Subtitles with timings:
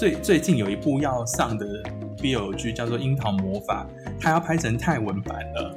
[0.00, 1.66] 最最近有一部要上的
[2.16, 3.86] BL 剧叫做《樱桃魔法》，
[4.18, 5.76] 它要拍成泰文版了。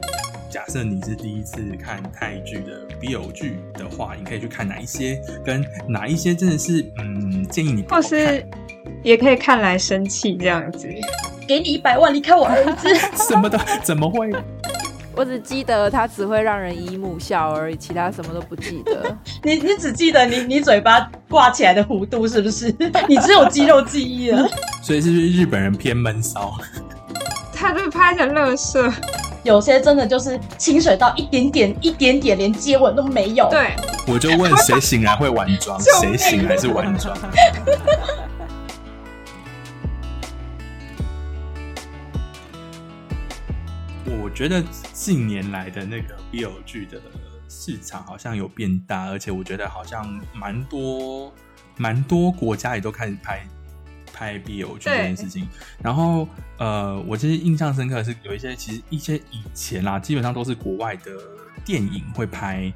[0.50, 8.48] 假设你是第一次看泰剧的 BL 剧的话，你可以去看哪一些，跟哪一些真的是嗯建议你不或是
[9.04, 10.88] 也可以看来生气这样子。
[11.46, 12.88] 给你一百万，离开我儿子。
[13.28, 14.32] 什么的，怎么会？
[15.16, 19.16] 我只记得它只会让人姨母笑而已，其他什么都不记得。
[19.44, 22.74] 你你只记得你你嘴巴挂起来的弧度是不是？
[23.08, 24.48] 你只有肌肉记忆了。
[24.82, 26.54] 所以是不是日本人偏闷骚？
[27.54, 28.92] 他被拍成乐色，
[29.44, 33.76] 有些真的就是清水到一点点一点点，连接吻都没有。，对，
[34.08, 37.16] 我就问谁醒来会玩妆，谁醒来是玩妆？
[44.34, 47.00] 觉得近年来的那个 BL 剧的
[47.48, 51.32] 市场好像有变大，而且我觉得好像蛮多
[51.78, 53.48] 蛮多国家也都开始拍
[54.12, 55.48] 拍 BL 剧这件事情。
[55.82, 61.12] 然后呃，我其实印象深刻的是有一些其实一些以前啦，基本上都是国外的
[61.64, 62.74] 电影会拍。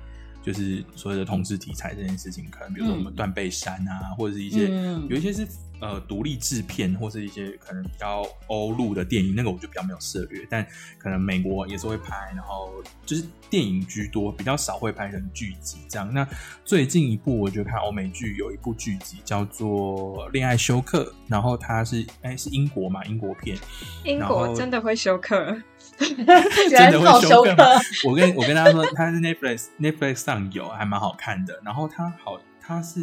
[0.48, 3.16] 就是所谓的同志题材这件事情，可能比如说什么嗯。
[3.18, 5.06] 断背山啊，或者是一些、嗯。
[5.10, 5.46] 有一些是
[5.82, 10.66] 呃独立制片，或是一些可能比较欧陆的电影，那个我就比较没有涉略，但
[10.98, 12.72] 可能美国也是会拍，然后
[13.06, 16.14] 就是电影居多，比较少会拍成剧集这样。
[16.14, 16.26] 那
[16.64, 23.58] 最近一部我觉得看欧美剧有一部剧集叫做《恋爱休克》，然后它是哎是英国嘛，英国片，
[24.06, 25.62] 英国真的会休克，
[26.70, 27.56] 真的会休种休克。
[27.56, 27.64] 吗？
[28.06, 31.60] 我跟我跟大家说，他是 Netflix Netflix 上有，还蛮好看的。
[31.66, 33.02] 然后他好，他是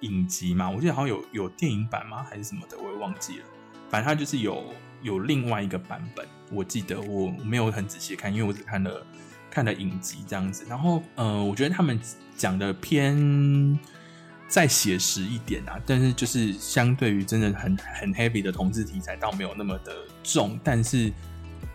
[0.00, 2.24] 影集嘛，我记得好像有有电影版吗？
[2.28, 3.44] 还是什么的，我也忘记了。
[3.88, 4.62] 反正他就是有
[5.02, 9.06] 有另外一个版本，我记得我没有很仔细看，因为我只看了
[9.50, 10.66] 看了影集这样子。
[10.68, 11.98] 然后呃，我觉得他们
[12.36, 13.78] 讲的偏
[14.48, 19.92] 再写实一点啊，但是就是相对于真的很很 heavy 的同志题材，倒没有那么的
[20.22, 21.10] 重，但是。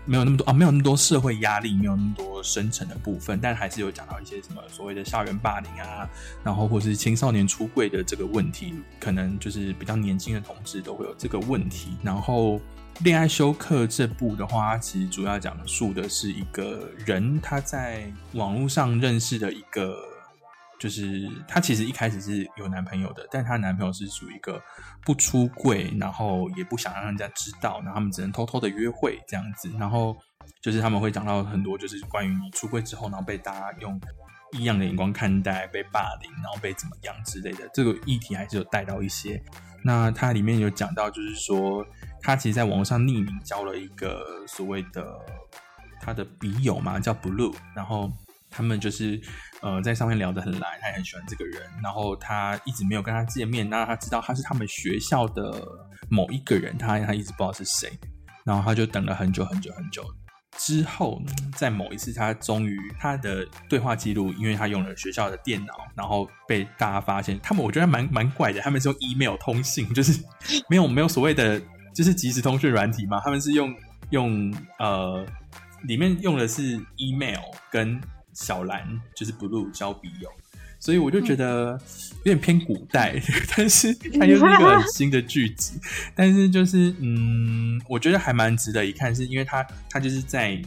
[0.10, 6.10] 没有那么多啊，没有那么多社会压力，没有那么多深层的部分，但还是有讲到一些什么所谓的校园霸凌啊，
[6.44, 11.90] 然后或是青少年出柜的这个问题，可能就是比较年轻的同志都会有这个问题。
[12.02, 12.56] 然后
[13.04, 20.09] 《恋爱休克》这部的话，其实主要讲述的是一个人他在网络上认识的一个。
[20.80, 24.62] 就是她其实一开始是有男朋友的，但她男朋友是属于一个
[25.04, 29.70] 不出柜，然后也不想让人家知道，然后他们只能偷偷的约会这样子。
[29.78, 30.18] 然后
[30.62, 34.00] 就是他们会讲到很多，就是关于你出柜之后，然后被大家用
[34.54, 39.42] 异样的眼光看待，被霸凌，然后被怎么样之类的，这个议题还是有带到一些。
[39.84, 41.86] 那它里面有讲到，就是说
[42.22, 45.18] 他其实在网络上匿名交了一个所谓的
[46.02, 48.12] 他的笔友嘛，叫 Blue，然后
[48.50, 49.22] 他们就是
[49.62, 55.62] 呃在上面聊得很来，他也很喜欢这个人，然后他一直没有跟他见面，那他知道他是他们学校的
[56.10, 57.90] 某一个人，他他一直不知道是谁，
[58.44, 60.04] 然后他就等了很久很久很久。
[60.58, 61.22] 之后，
[61.56, 67.40] 在某一次，他终于他的对话记录，因为他用了学校的电脑，然后被大家发现。
[67.42, 70.22] 他们我觉得蛮蛮怪的，他们是用 email 通信，就是
[70.68, 71.62] 没有没有所谓的
[71.96, 73.74] 就是即时通讯软体嘛，他们是用
[74.10, 75.26] 用呃
[75.84, 77.40] 里面用的是 email
[77.72, 78.02] 跟
[78.44, 80.30] 小蓝就是 blue 交笔友，
[80.80, 81.80] 所以我就觉得
[82.24, 83.22] 有点偏古代，
[83.56, 85.80] 但是它又是一个很新的剧集，
[86.16, 90.60] 但是就是嗯，我觉得还蛮值得一看，是因为他他就是在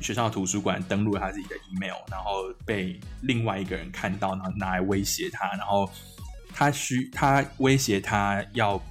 [0.00, 5.88] 学校的图书馆登录他自己的 email，然后被另外一个人看到，然后拿来威胁他，然后
[6.52, 8.82] 他需他威胁他要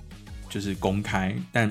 [0.49, 1.69] 就是公开，但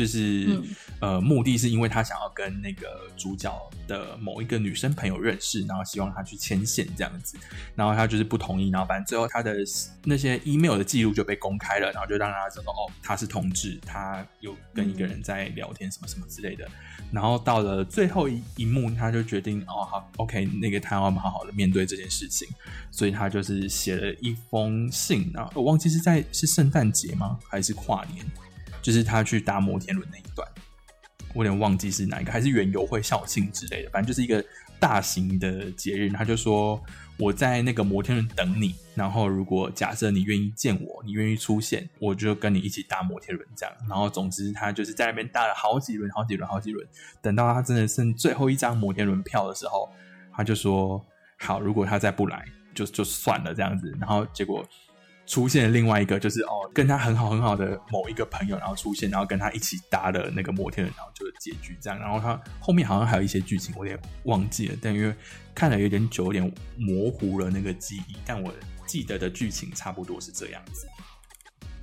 [0.00, 0.64] 就是、嗯。
[1.00, 3.50] 呃，目的是因为他想要跟那个主角
[3.88, 7.38] 的某一个女生朋友认识，然后希望他去牵线这样子，
[7.74, 9.56] 然后他就是不同意，然后反正最后他的
[10.04, 16.68] 那些 email 的记录就被公开了，然后就让大家知道哦，他是同志，他有跟一个人在聊天什么什么之类的，
[17.10, 22.46] 然后到了最后一一幕，他就决定哦好，OK，那个他要好好的面对这件事情，
[22.90, 28.22] 所以他就是写了一封信，然后我忘记是在是圣诞节吗，还是跨年？
[28.82, 30.48] 就是他去搭摩天轮那一段，
[31.34, 34.44] 我有点忘记是哪一个，还是园游会校庆之类的，反正就是一个
[34.78, 36.10] 大型的节日。
[36.10, 36.82] 他就说
[37.18, 43.74] 我在那个摩天轮等你，然后如果假设你愿意见我，你愿意出现，我就跟你一起搭摩天轮这样。
[43.88, 46.86] 然后总之他就是在那边搭了好几轮、好几轮、好几轮，
[47.20, 49.90] 等到他真的剩最后一张摩天轮票的时候，
[50.32, 51.04] 他就说
[51.38, 52.44] 好，如果他再不来，
[52.74, 53.94] 就就算了这样子。
[54.00, 54.66] 然后结果。
[55.30, 61.96] 出现另外一个，就是哦，跟他很好很好的某一个朋友，然后出现，然后跟他一起搭了那个摩天轮，然后就是结局这样。
[62.00, 65.14] 然后他后面好像还有一些剧情，我也忘记了，但因为
[65.54, 68.52] 看了有点久，有点模糊了那个记忆，但我
[68.86, 70.88] 记得的剧情差不多是这样子。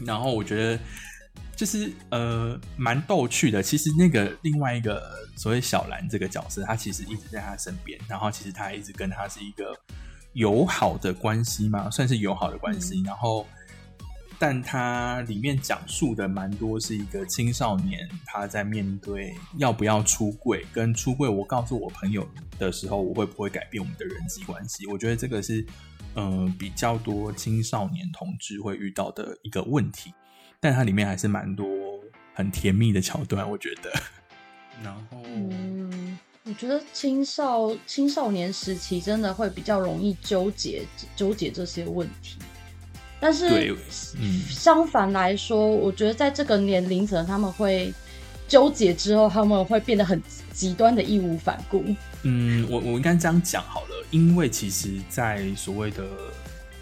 [0.06, 0.78] 然后我觉得
[1.56, 3.64] 就是呃蛮逗趣的。
[3.64, 9.74] 其实那个另外一个所谓小兰这个角色，他其实一直在他身边，然后其实他一直跟他是一个
[10.38, 13.02] 友好的关系嘛，算是友好的关系。
[13.02, 13.44] 然后，
[14.38, 22.28] 但它里面讲述的蛮多是一个青少年他在面对要不要出柜，跟出柜我告诉我朋友
[22.60, 24.86] 的时候，我会不会改变我们的人际关系？
[24.86, 25.66] 我觉得这个是
[26.14, 30.14] 嗯比较多青少年同志会遇到的一个问题。
[30.60, 31.68] 但它里面还是蛮多
[32.36, 33.92] 很甜蜜的桥段，我觉得。
[34.84, 35.87] 然后，嗯，
[36.48, 40.86] 我觉得青少青少年时期真的会比较容易纠结
[41.16, 42.38] 纠结这些问题，
[43.20, 43.76] 但是，
[44.20, 47.94] 嗯，相反来说，我觉得在这个年龄层，他们会
[48.48, 50.22] 纠结之后，他们会变得很
[50.54, 51.84] 极端的义无反顾。
[52.24, 56.04] 嗯，我我应该这样讲好了，因为其实，在所谓的。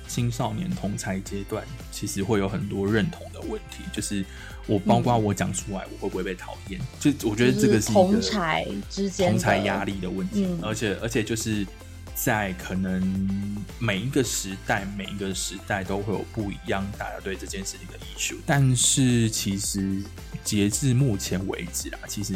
[0.07, 4.23] 青少年同才阶段，其实会有很多认同的问题，就是
[4.67, 6.79] 我包括我讲出来，我会不会被讨厌？
[6.99, 11.65] 就我觉得这个是同才之间同才压力的问题，而且而且就是
[12.13, 18.37] 在可能每一个时代，每一个时代都会有不一样大家对这件事情的 issue。
[18.45, 20.01] 但是其实
[20.43, 22.33] 截至目前为止啊，其实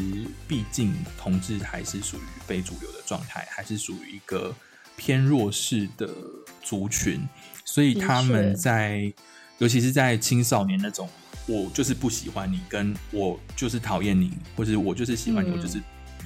[0.47, 4.53] 毕竟同志还是属于非主流的状态，还是属于一个
[4.95, 6.09] 偏弱势的
[6.61, 7.21] 族群。
[7.65, 9.13] 所以他们在，
[9.59, 11.07] 尤其是在青少年那种，
[11.45, 15.79] 我就是不喜欢你，跟我就是讨厌你，或者我就是喜欢你，我就是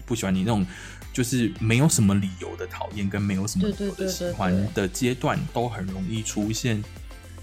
[0.06, 0.66] 不喜欢你那种，
[1.12, 6.84] 就是没有什么理由的讨厌，跟没有什么理由的喜欢的阶段，都很容易出现，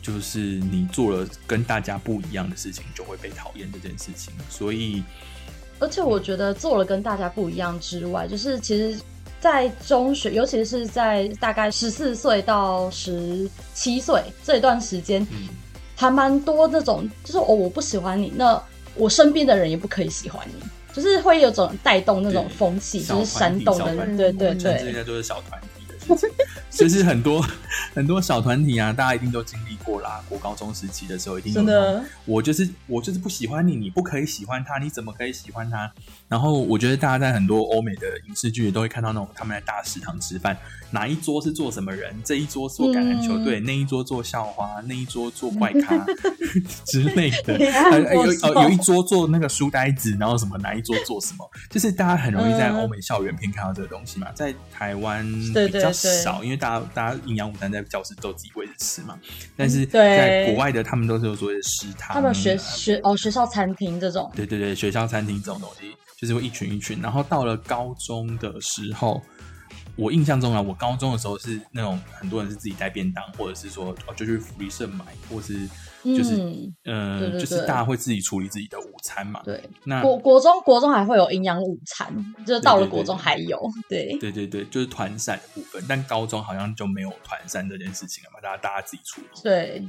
[0.01, 4.33] 就是你做了跟大家不一样的事情，就会被讨厌这件事情。
[4.49, 5.03] 所以，
[5.79, 8.99] 而且我觉得做了跟大家不一样之外，就是其实。
[9.41, 15.27] 在中学，尤其是在大概十四岁到十七岁这段时间，
[16.01, 18.59] 还蛮多那种，就是哦，我不喜欢你，那
[18.95, 20.55] 我身边的人也不可以喜欢你，
[20.95, 25.80] 就是会有种带动那种风气，就是煽动的，对对对，这些都是小团体。
[26.71, 27.45] 其 实很多
[27.95, 30.23] 很多小团体啊，大家一定都经历过啦。
[30.29, 32.03] 国高中时期的时候，一定有。
[32.25, 35.91] 我就是我就是不喜欢你，你不可以喜欢他，你怎么可以喜欢他？
[36.29, 40.57] 然后我觉得大家在很多欧美的影视剧都会看到那种他们在大食堂吃饭，
[40.91, 42.15] 哪一桌是做什么人？
[42.25, 46.05] 这一桌做橄榄球队，那一桌做校花，那一桌做怪咖
[46.87, 47.59] 之类的。
[48.15, 51.49] 有有有一桌做那个书呆子，然后什么哪一桌做什么？
[51.69, 55.91] 就是大家很容易在欧美校园片看到这个东西嘛，在台湾比较
[56.23, 59.19] 少，因为大家大家营养午餐在教室都自己喂着吃嘛。
[59.57, 64.31] 但是在国外的他们都是有所谓的食堂，他们学学哦学校餐厅这种。
[64.35, 65.95] 对对对，学校餐厅这种东西。
[66.19, 69.23] 就是会一群一群，然后到了高中的时候，
[69.97, 75.67] 我印象中啊，我高中的时候是那种很多人是自己带便当，或者是说哦就去福利社买，或是
[76.05, 76.37] 就是
[76.85, 79.41] 嗯，就是大家会自己处理自己的午餐嘛。
[79.45, 82.15] 对，那国国中国中还会有营养午餐，
[82.47, 83.61] 就是到了国中还有。
[83.89, 89.29] 对对对对，就是团膳的部分，但高中好像就没有团膳这件事情了嘛，大家大家自己处理。
[89.43, 89.87] 对，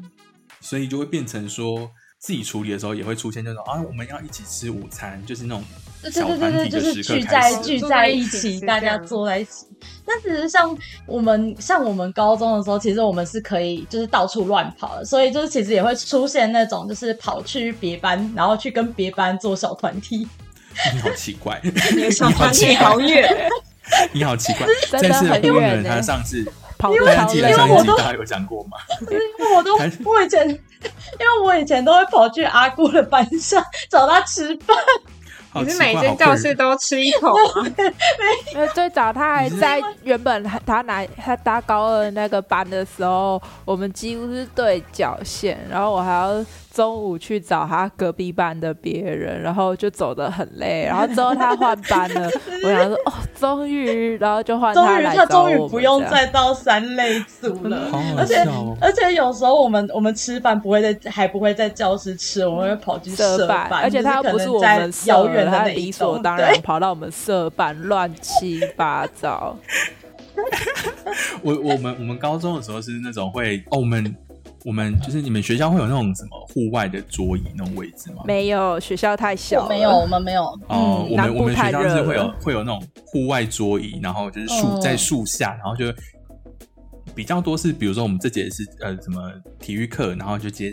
[0.59, 1.91] 所以就会变成说。
[2.21, 5.63] 自己处理的时候也会出现那种啊，我们要一起吃午餐，就是那种
[6.11, 9.65] 小团体的时刻聚在聚在一起，大家坐在一起。
[10.05, 20.27] 但其实像我们像我们高中的时候，其实我们是可以就是到处乱跑的，所以就是其实也会出现那种就是跑去别班，然后去跟别班做小团体。
[20.93, 23.49] 你好奇怪， 你的小团体好远，
[24.13, 24.67] 你好奇怪，
[25.01, 25.83] 真的很远。
[25.83, 26.45] 他上次。
[26.83, 28.75] 因为因为我都有讲过吗？
[29.01, 34.77] 因为我都我以前，因为我以前都会跑去阿姑的班上找他吃饭。
[35.53, 37.63] 你是每间教室都吃一口吗？
[38.53, 46.45] 没有，最早他还在原本他拿他搭高二那个班的时候，我们几乎是对角线，然后我还要。
[46.73, 52.29] 中午去找他隔壁班的别人，然后就走得很累，然后之后他换班了，
[52.63, 57.77] 我想说哦，终于，然后就换他来他终于不用再到三类组了，
[58.17, 58.47] 而且
[58.79, 69.57] 而且有时候我们我们吃饭不会在还不会在教室吃，我们会跑去社办，而且他不是我们遥远的理所当然跑到我们社办，乱七八糟。
[71.41, 74.15] 我我们我们高中的时候是那种会哦我们。
[74.63, 78.21] 我们就是你们学校会有那种什么户外的桌椅那种位置吗？
[78.27, 80.43] 没有，学校太小，没有，我们没有。
[80.67, 85.91] 哦，我们我们学校是会有会有那种户外桌椅，然后就是树在树下，然后就
[87.15, 90.71] 比较多是，比如说我们这节是呃什么体育课，然后就接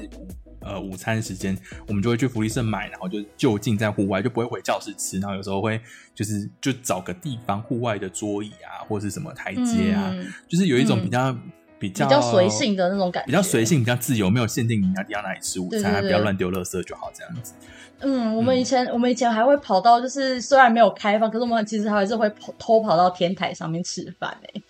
[0.69, 1.57] 呃午餐时间，
[1.87, 5.81] 我们就会去福利社买，然后就就近在户外，就不会回教室吃，然后有时候会
[6.15, 10.15] 就是就找个地方户外的桌椅啊，或者是什么台阶啊，
[10.47, 11.37] 就是有一种比较。
[11.81, 17.55] 比较比较随性的那种感觉，比较随性，比较自由，没有限定你要要哪里吃午餐，不要乱丢垃圾就好，这样子。
[18.01, 24.63] 嗯，我们以前、我们以前还会跑到，就是虽然没有开放，可是我们其实还是会跑偷跑到天台上面吃饭诶、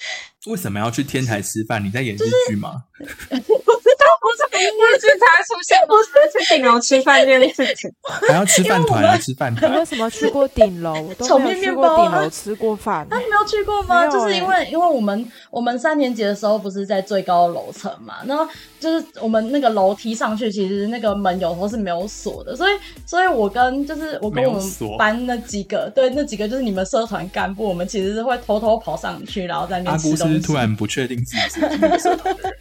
[0.47, 1.85] 为什么要去天台吃饭？
[1.85, 2.19] 你在演日
[2.49, 2.85] 剧吗？
[2.99, 7.91] 不知道，不是音乐剧才会出现，不是去顶楼吃饭这件事情。
[8.29, 9.85] 还要吃饭团啊，吃饭你团为。
[9.85, 11.01] 什么去过顶楼？
[11.01, 13.07] 我炒面都没有去面包啊过顶楼吃过饭。
[13.11, 14.07] 啊，你没有去过吗？
[14.07, 18.47] 就是因欸为因为我们我们三年级的时候不是在最高楼层嘛，然后
[18.79, 22.75] 就是我们那个楼梯上去，其实那个门有时候是没有锁的，所以
[23.07, 24.63] 所以我跟就是我跟我们
[24.99, 30.35] 班那几个，对那几个就是你们社团干部，我们其实是会偷偷跑上去，然后在那边吃东西。
[30.35, 31.61] 是突然不确定自己是
[31.99, 32.57] 社团的人？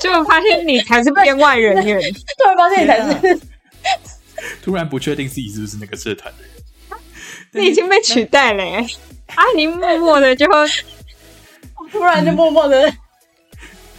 [0.00, 1.98] 就发现你才是编外人员，
[2.38, 3.40] 突然发现你才是
[4.62, 6.50] 突然不确定自己是不是那个社团的人。
[7.52, 8.86] 你已经被取代了、欸。
[9.34, 10.46] 啊，你默默的就
[11.90, 12.92] 突然就默默的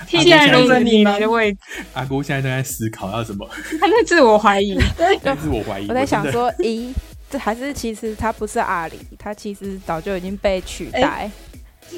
[0.07, 1.59] 替代了你们的位置，
[1.93, 3.47] 阿姑现在正在思考要什么，
[3.79, 4.77] 他在自我怀疑。
[5.23, 5.87] 但是我怀疑。
[5.87, 6.93] 我在想说，咦，
[7.29, 11.01] 这还是其实他不是阿里，他其实早就已经被取代。
[11.01, 11.31] 哎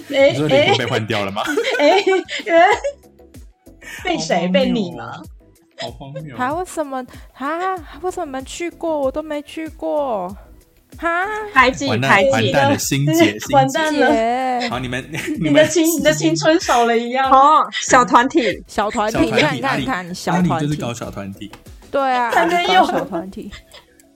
[0.09, 1.41] 你说脸哎部被换掉了吗？
[1.79, 2.03] 哎，
[4.03, 5.21] 被谁被你哦吗？
[5.79, 6.35] 好荒谬！
[6.35, 7.75] 还，为什么啊？
[8.01, 10.35] 为什么没去过，我都没去过？
[10.97, 13.55] 哈，排挤完蛋排挤，完蛋了，心姐， 心姐。
[13.55, 17.29] 完蛋了，姐，好，你们 你你的们青你的青春少了一样。
[17.31, 21.51] 哦，小团体，小团体，你看，体，你看，里你看，小阿里团体，就是搞小团体。
[21.91, 23.51] 对啊，才没有搞小团体。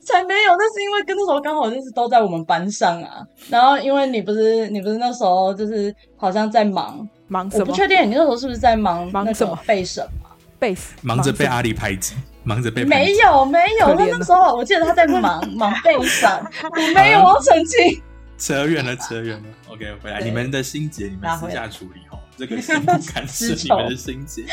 [0.03, 3.21] 才没有，那是因为跟那时候刚好就是都在我们班上啊。
[3.50, 7.65] 然后因为你不是你不是那时候就是好像在忙，忙什么？
[7.65, 10.31] 不确定你那时候是不是在忙那个忙什么背审嘛？
[10.57, 12.15] 背死，忙着被阿里排挤，
[12.51, 13.13] 忙着背没。
[13.13, 18.01] 有没有，他那时候我记得他在忙 忙背伞，我没有，我要澄清。
[18.38, 19.43] 扯远了，扯远了。
[19.70, 22.20] OK，回来，你们的心结，你们私下处理哈。
[22.36, 24.43] 这个心不干涉 你们的心结。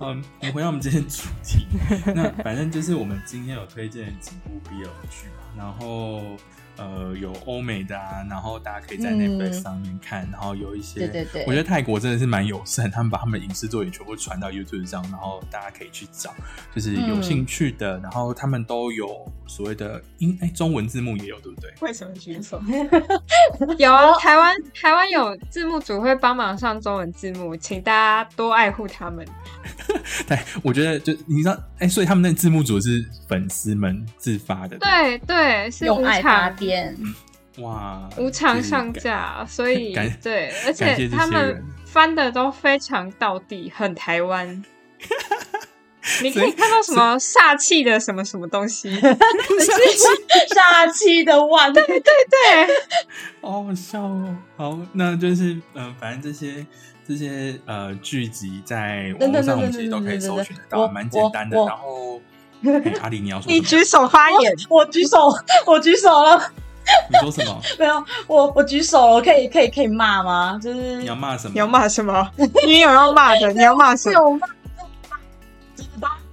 [0.00, 1.66] 嗯，我们回到我们今天主题。
[2.14, 6.20] 那反正就是我们今天有推荐几部 BL 剧嘛，然后
[6.76, 9.18] 呃有欧美的啊，然后大家可以在嗯。
[9.18, 11.44] Netflix 上面看，然后有一些对对对。
[11.46, 16.34] 我觉得泰国真的是蛮友善，他们把他们的影视作品全部传到 YouTube 上，然后大家可以去找，
[16.74, 21.70] 就是有嗯兴趣的，然后他们都有所谓的英哎中文字幕也有，对不对？
[21.80, 22.60] 为什么举手？
[23.78, 29.26] 有啊，台湾台湾有字幕组会帮忙上中文字幕，请大家多爱护他们。
[30.26, 36.96] 对，我觉得就你知道，哎、所以他们那字幕组是粉丝们自发的，对对，是无用爱发偿电，
[37.58, 44.64] 哇，无偿上架，所以感对，而且他们翻的都非常到底，很台湾。
[46.22, 52.74] 你可以以看到什么煞气的什么什么东西， 煞气的碗，对对对，
[53.40, 54.36] 好好笑哦。
[54.56, 56.66] 好，那就是嗯、呃反正这些
[57.06, 61.56] 这些呃剧集在网络上我们其实都可以搜寻得到，蛮简单的。
[61.56, 62.20] 然后，
[62.64, 63.50] 哎阿里你要说？
[63.50, 65.30] 你举手发言，我举手，
[65.66, 66.52] 我举手了，
[67.10, 67.60] 你说什么？
[67.78, 70.58] 没有，我我举手了，可以可以可以骂吗？
[70.62, 71.52] 就是你要骂什么？
[71.52, 72.30] 你要骂什么？
[72.66, 74.14] 你有要骂的，你要骂什么？
[74.14, 74.46] 有骂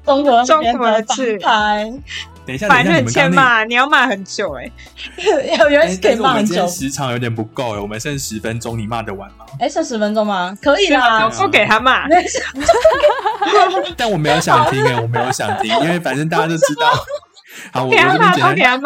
[0.06, 1.92] 中国中国的字牌，
[2.46, 3.30] 等一下，反正们刚刚那。
[3.30, 4.72] 欠骂，你要骂很久 哎、
[5.60, 6.68] 有有人哎可但是我们今以骂很久天。
[6.70, 9.46] 时长有点不够了，我们剩十分钟，你骂得完吗？
[9.60, 10.58] 哎，剩十分钟吗？
[10.62, 12.08] 可以啦是啊，不给他骂。
[13.96, 16.92] 但我没有想听哎，我没有想听，因为反正大家都知道。
[17.72, 18.82] 好，我我给他骂，这边简。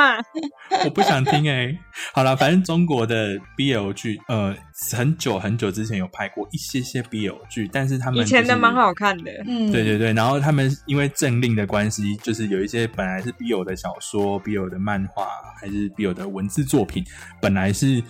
[0.86, 1.75] 我不想听哎、
[2.13, 4.55] 好了，反正中国的 BL 剧，呃，
[4.95, 8.75] 很久很久之前有拍过一些些 BL 剧，但是他们、以前的蛮。
[8.75, 17.05] 好看的，嗯，对对对，然后他们因为政令的关系，就是有一些本来是 BL 的小说、BL 的漫画，还是 BL 的文字作品，
[17.41, 18.03] 本来是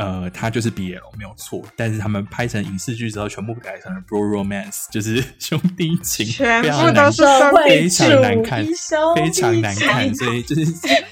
[0.00, 7.22] 呃，它就是 BL 没有错，但是他们拍成影视剧之后，全部改成了 bro romance，就是兄弟情，全部非常难都是
[7.68, 8.64] 非常难看
[9.14, 10.64] 非常难看，所以就是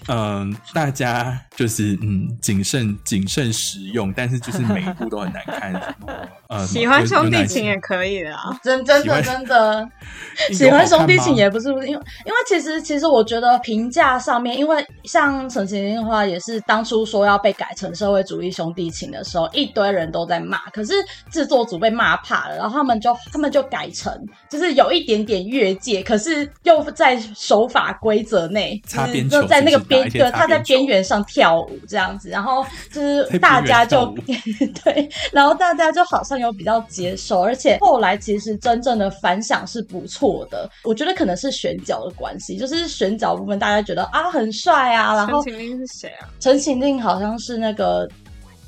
[0.09, 5.71] 嗯、大家就是嗯谨慎谨慎使用，但是就是每一部都很难看。
[5.73, 6.09] 什么
[6.49, 8.59] 呃，喜欢兄弟情也可以的啊。
[8.63, 9.98] 真真的真的有
[10.53, 20.93] 喜欢兄弟情也不是因为因为其实其实我觉得评价上面，因为像陈情令的话，也是当初说要被改成社会主义兄弟情的时候，一堆人都在骂，可是
[21.31, 24.13] 制作组被骂怕了，然后他们就他们就改成
[24.51, 34.07] 就是有一点点越界，可是又在守法规则内，就是擦边球就在那个边对他在边缘上跳舞这样子，然后就是大家就
[34.83, 40.69] 对，然后大家就好像有比较接受，而且后来其实真正的反响是不错的。
[40.85, 46.29] 我觉得可能是选角的关系，就是选角部分大家觉得啊很帅啊，然后陈情令是谁啊？
[46.41, 48.09] 陈情令好像是那个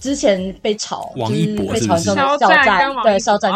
[0.01, 3.53] 之前被炒，王一博就是被炒成肖肖战对，肖战。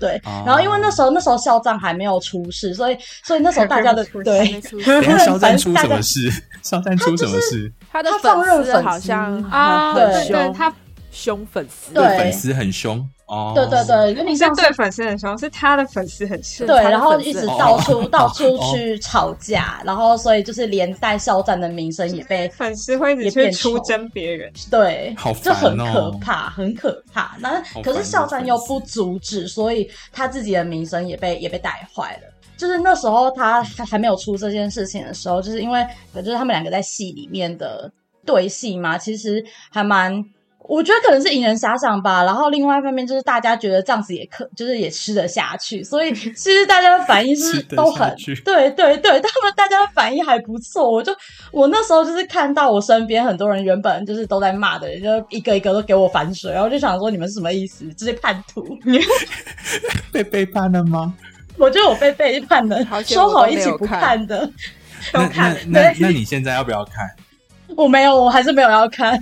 [0.00, 0.20] 对。
[0.24, 0.42] 哦。
[0.46, 6.30] 然后因为那时候那时候肖战还没有出事，所以所以那时候大家对还没出等一下肖战出什么事？
[6.62, 7.70] 肖战出什么事？
[7.92, 10.72] 他的粉丝好像啊，很对对他
[11.10, 12.18] 凶粉丝，对。
[12.18, 13.52] 粉丝很凶哦。
[13.54, 16.66] 对对对，有点像是你是对粉丝很凶，是他的粉丝很凶。
[16.66, 27.36] 对，然后一直哦到处哦到处哦去吵架，然后所以就是连带肖战的名声也被粉丝会一直去也变出征别人，对，好就很可怕，很可怕。
[27.40, 32.32] 那可是肖战又不阻止，所以他自己的名声也被也被带坏了。
[32.56, 37.90] 就是那时候他还还没有出这件事情的时候，就是因为就是他们两个在戏里面的
[38.24, 40.24] 对戏嘛，其实还蛮。
[40.68, 50.90] 我觉得可能是引人遐想吧，然后另外一方面就是大家觉得这样子也可，就是也吃得下去，所以其实大家的反应是 都很对对对，他们大家的反应还不错。
[50.90, 51.14] 我就
[51.52, 57.84] 我那时候就是看到我身边很多人原本就是都在骂的人，就一个一个都给我反水，然后就想说你们是什么意思？
[57.96, 58.66] 这些叛徒！
[60.10, 61.14] 被背叛了吗？
[61.58, 64.50] 我觉得我被背叛了好，说好一起不看看的，
[65.12, 67.08] 那看那那 那你现在要不要看？
[67.76, 69.18] 我没有，我还是没有要看，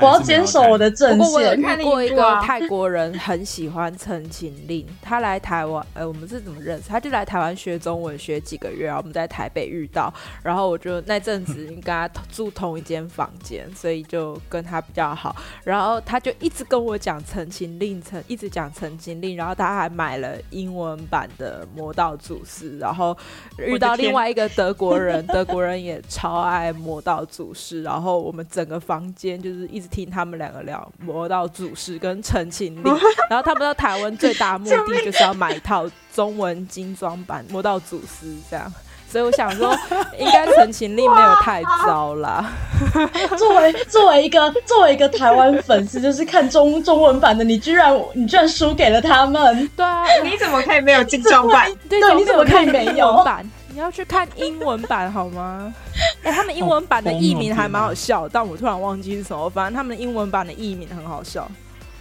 [0.00, 1.62] 我要坚守我的不阵过我有线。
[1.62, 6.88] 看遇过一个泰国人很喜欢陈情令，他来台湾，呃，我们是怎么认识？
[6.88, 10.12] 他就来台湾学中文，学几个月，然后我们在台北遇到，
[10.42, 15.34] 然后我就那阵子跟他住同一间房间，所以就跟他比较好。
[15.64, 23.16] 然后他就一直跟我讲陈情令，陈一直讲陈情令，然后他还买了英文版的《魔道祖师》，然后
[23.58, 32.84] 遇到另外一个德国人，德国人也超爱《魔道祖师》，然后我们整个房间就是一直听他们两个聊《魔道祖师》跟陈情令，
[33.30, 38.72] 然后他们到台湾最大的目的就是要买一套中文精装版《魔道祖师》这样。
[39.10, 39.74] 所以我想说，
[40.18, 42.44] 应该陈情令没有太糟啦。
[43.38, 51.72] 作为作为一个作为一个台湾粉丝，就是看中中文版的，你居然你居然输给了他们，对啊，你怎么可以没有精装版？
[51.88, 53.50] 对对你怎么可以没有版？
[53.78, 55.72] 你要去看英文版好吗？
[56.24, 59.48] 哎、他们英文版的译名还蛮好笑，但我突然忘记是什么。
[59.48, 61.48] 反正他们的英文版的译名很好笑，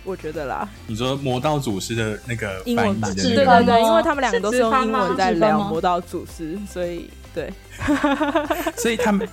[0.03, 0.67] 我觉得啦。
[0.87, 7.53] 你说魔道祖师的那个英文版，的对对对，因为他们两个都是用英文在聊魔道祖师，所以对。
[8.75, 9.29] 所以他们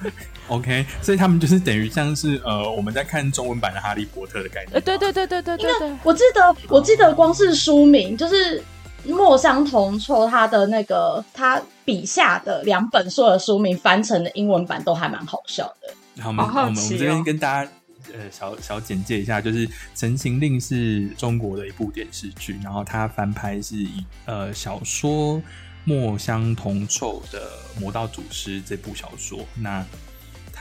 [0.49, 4.81] OK，所以他们就是等于像是呃我们在看中文版的哈利波特的概念呃，。
[4.83, 8.63] 对对对对对对对，我记得，我记得光是书名就是
[9.07, 16.23] 墨香铜臭，他的那个他笔下的两本书的书名翻成的英文版都还蛮好笑的。
[16.23, 17.71] 好，我们、好好我们我们这边哦跟大家
[18.13, 25.37] 呃小小简介一下，就是《陈情令》是中国的一部电视剧，然后它翻拍是以呃小说
[25.85, 29.41] 《墨香铜臭》的《魔道祖师》这部小说。
[29.55, 29.85] 那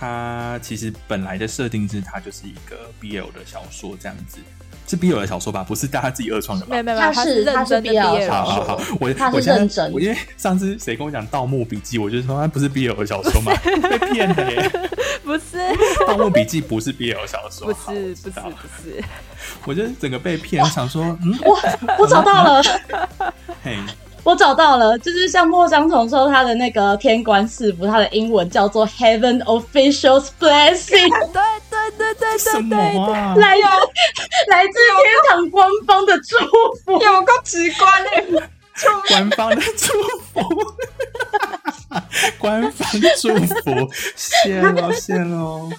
[0.03, 4.39] 它其实本来的设定是它就是一个 BL 的小说这样子。
[4.85, 5.63] 是 BL 的小说吧？
[5.63, 6.77] 不是大家自己二创的吧没？
[6.77, 14.69] 有没有，他他是他是认真的 BL 小说好好好，我是我现在认真我因为上次谁跟我讲《盗墓笔记》，我就说他不是 BL 小说嘛， 被骗的耶。
[15.23, 15.57] 不是
[16.05, 19.03] 《盗墓笔记》不是 BL 小说，不好是不是我知道不是，
[19.65, 21.57] 我就整个被骗，我想说，嗯，我
[21.99, 22.61] 我找到了，
[23.63, 23.77] 嘿，
[24.23, 33.35] 我找到了，就是像莫香同说他的那个天官赐福，他的英文叫做 Heaven Officials Blessing，对对对对对对，啊？
[33.35, 33.63] 来自
[34.49, 36.37] 来自天堂官方的祝
[36.85, 37.03] 福。
[37.03, 37.91] 有够直观
[38.31, 38.49] 的，
[39.09, 39.93] 官方的祝
[40.33, 40.41] 福，
[42.39, 42.89] 官方
[43.21, 45.69] 祝福，谢喽谢喽。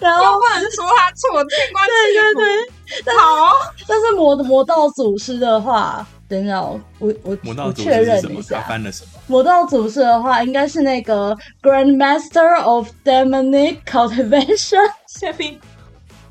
[0.00, 3.54] 然后又不能说他错，天官对对对，好，
[3.86, 8.32] 但是魔魔道祖师的话，等一下我我我魔道祖我确师是什么？
[8.32, 9.10] 他认一下，翻了什么？
[9.26, 14.90] 魔道祖师的话应该是那个 Grandmaster of Demonic Cultivation。
[15.06, 15.60] 谢斌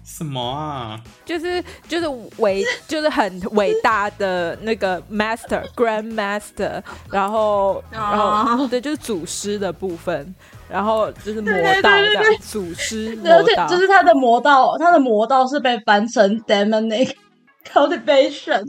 [0.04, 1.00] 什么啊？
[1.24, 10.36] 就是就是伟就是很伟大的那个 master grand master，然后然后对就是祖师的部分，
[10.70, 11.52] 然后就是魔
[11.82, 17.14] 道这样祖师魔而且道，就是他的魔道，他的魔道是被翻成 Demonic
[17.68, 18.66] Cultivation。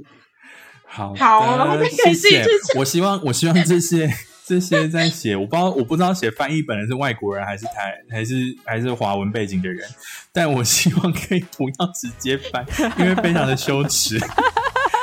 [0.87, 2.37] 好好的，可以谢自己
[2.73, 2.79] 谢。
[2.79, 4.11] 我希望，我希望这些
[4.45, 8.35] 这些在写，我不知道，我不知道写翻译本人是外国人还是台还是
[8.65, 9.89] 还是华文背景的人，
[10.33, 12.67] 但我希望可以不要直接翻，
[12.99, 14.19] 因为非常的羞耻。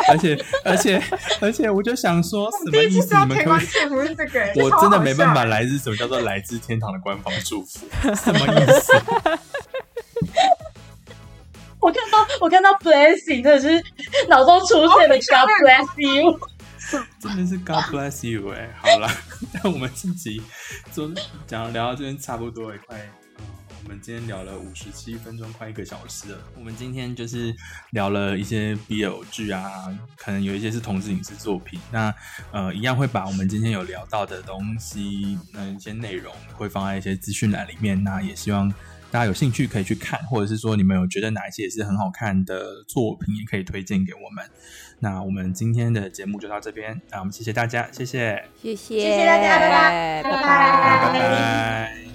[0.10, 1.02] 而且而且
[1.42, 3.16] 而且，我就想说，什么第一意思？
[3.20, 3.46] 你们可以？
[3.46, 8.94] 官赐福是这个，我真的没办法来自什么叫做来自天堂的官方祝福， 什么意思？
[11.80, 13.84] 我看到我看到 Blessing，真的是
[14.28, 16.40] 脑中出现了 God bless you。
[17.20, 19.10] 真的是 God bless you 哎、好了，
[19.54, 20.42] 那我们自己
[20.94, 21.12] 就
[21.46, 23.27] 讲聊到这边差不多也快，嗯，
[23.88, 26.38] 我我们今天聊了五十七分钟，快一个小时了。
[26.58, 27.56] 我们今天就是
[27.92, 31.80] 聊了一些 BL 剧啊，可能有一些是同志影视作品。
[31.90, 32.14] 那
[32.52, 38.04] 呃，一样会把我们今天有聊到的东西，那一些内容会放在一些资讯栏里面。
[38.04, 38.70] 那也希望
[39.10, 44.46] 大家有兴趣可以去看，或者是说你们有觉得哪一些也是很好看的作品，也可以推荐给我们。
[45.00, 52.07] 那我们今天的节目就到这边，那我们谢谢大家，谢谢，谢谢，谢谢大家，拜拜拜拜，拜拜。